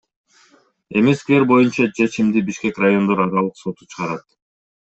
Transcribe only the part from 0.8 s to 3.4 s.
Эми сквер боюнча чечимди Бишкек райондор